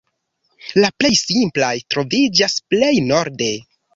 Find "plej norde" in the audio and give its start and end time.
2.75-3.53